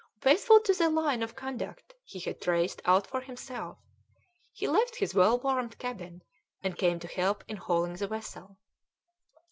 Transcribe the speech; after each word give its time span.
Faithful 0.19 0.59
to 0.59 0.73
the 0.73 0.89
line 0.89 1.21
of 1.21 1.35
conduct 1.35 1.93
he 2.03 2.19
had 2.21 2.41
traced 2.41 2.81
out 2.85 3.05
for 3.05 3.21
himself, 3.21 3.77
he 4.51 4.67
left 4.67 4.95
his 4.95 5.13
well 5.13 5.37
warmed 5.37 5.77
cabin 5.77 6.23
and 6.63 6.75
came 6.79 6.97
to 6.99 7.07
help 7.07 7.43
in 7.47 7.57
hauling 7.57 7.93
the 7.93 8.07
vessel. 8.07 8.57